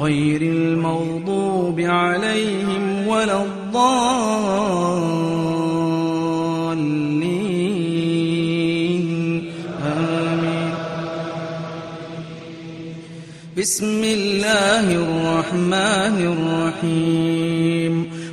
غير 0.00 0.42
المغضوب 0.42 1.80
عليهم 1.80 3.06
ولا 3.06 3.42
الضالين. 3.42 3.82
آمين. 9.82 10.74
بسم 13.58 14.04
الله 14.04 14.86
الرحمن 14.94 16.16
الرحيم. 16.82 18.11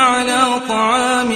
على 0.00 0.60
طعام 0.68 1.30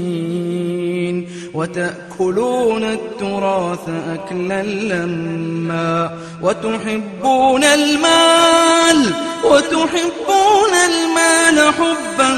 المسكين 0.00 1.28
وتأكلون 1.54 2.84
التراث 2.84 3.88
أكلا 4.14 4.62
لما 4.62 6.18
وتحبون 6.42 7.64
المال 7.64 9.14
وتحبون 9.44 10.74
المال 10.90 11.74
حبا 11.74 12.30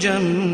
جما 0.00 0.45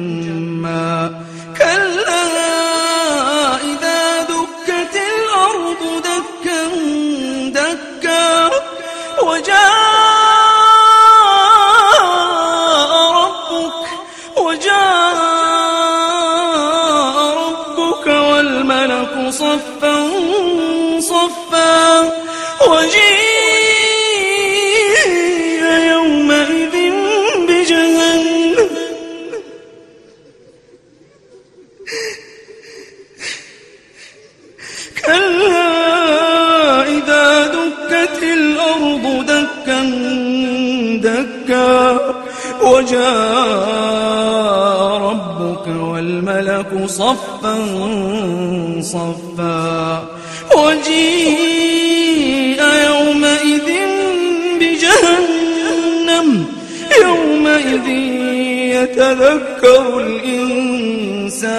ربك 45.10 45.66
والملك 45.66 46.70
صفا 46.86 47.54
صفا 48.80 50.04
وجيء 50.56 52.02
يومئذ 52.86 53.69
بجهنم 54.60 56.28
يومئذ 57.02 57.88
يتذكر 58.76 59.84
الإنسان 60.00 61.52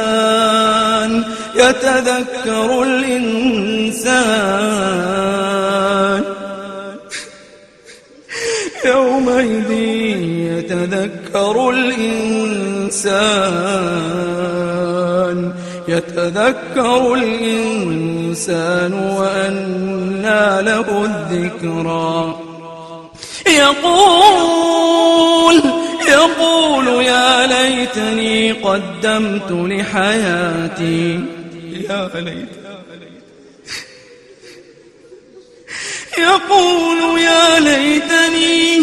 يتذكر 1.56 2.70
الإنسان. 2.84 4.34
يتذكر 11.04 11.70
الإنسان 11.70 13.04
يتذكر 15.88 17.14
الإنسان 17.14 18.94
وأنى 18.94 20.62
له 20.62 21.06
الذكرى. 21.06 22.40
يقول 23.48 24.84
يقول 26.08 26.88
يا 26.88 27.48
ليتني 27.48 28.52
قدمت 28.52 29.52
لحياتي. 29.52 31.20
يا 31.90 32.10
ليت 32.16 32.64
يقول 36.18 37.20
يا 37.20 37.60
ليتني 37.60 38.76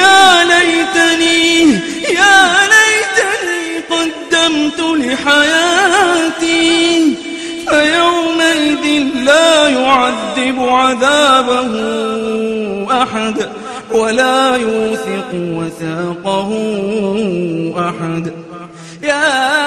يا 0.00 0.44
ليتني 0.44 1.27
عذابه 10.88 11.72
أحد 13.02 13.48
ولا 13.90 14.56
يوثق 14.56 15.30
وثاقه 15.34 16.50
أحد. 17.88 18.32
يا 19.02 19.58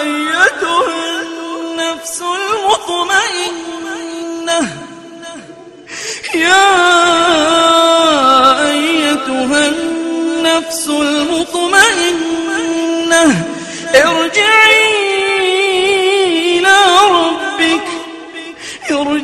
أيتها 0.00 1.22
النفس 1.22 2.22
المطمئنة 2.40 3.80
يا 6.34 6.66
أيتها 8.70 9.68
النفس 9.68 10.88
المطمئنة 10.88 12.45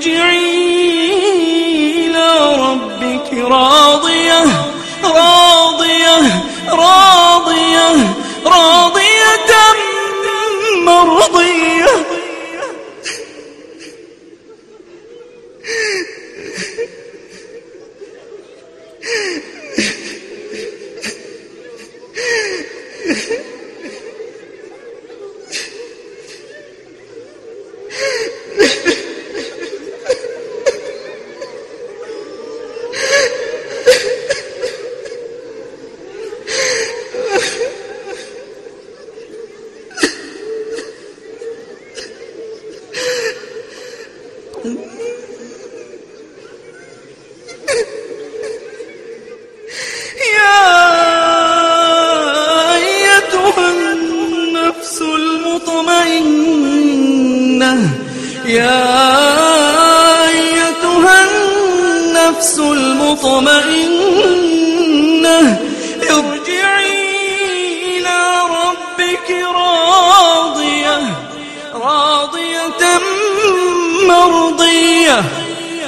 ارجعي 0.03 1.13
إلى 2.07 2.57
ربك 2.59 3.35
راضية. 3.35 4.62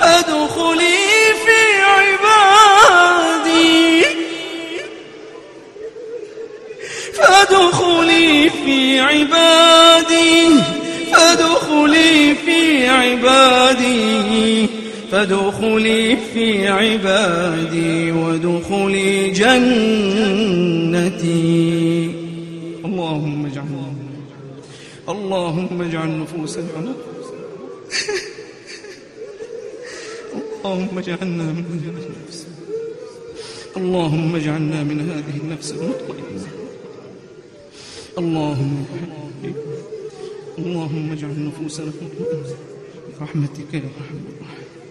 أدخلي 0.02 0.98
في 1.44 1.60
عبادي. 1.82 2.84
فادخلي 7.14 8.50
في 8.64 9.00
عبادي. 9.00 10.48
فادخلي 11.12 12.34
في 12.34 12.88
عبادي. 12.88 14.68
فادخلي 15.12 16.16
في 16.34 16.68
عبادي 16.68 18.12
وادخلي 18.12 19.30
جنتي. 19.30 20.04
اللهم 22.84 23.46
اجعلنا 23.46 23.94
اللهم 25.08 25.82
اجعل 25.82 26.20
نفوسنا 26.20 26.94
اللهم 30.64 30.98
اجعلنا 30.98 31.44
من 31.52 31.64
هذه 31.72 32.06
النفس. 32.06 32.46
اللهم 33.76 34.36
اجعلنا 34.36 34.82
من 34.82 34.98
هذه 35.10 35.36
النفس 35.42 35.72
المطمئنة 35.72 36.48
اللهم 38.18 38.84
اللهم 40.58 41.12
اجعل 41.12 41.36
نفوسنا 41.48 41.86
مطمئنة. 41.86 42.56
برحمتك 43.20 43.74
يا 43.74 43.78
أرحم 43.78 44.18
الراحمين. 44.32 44.83